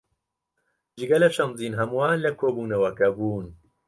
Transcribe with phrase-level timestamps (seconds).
[0.99, 3.47] جگە لە شەمزین هەمووان لە کۆبوونەوەکە بوون.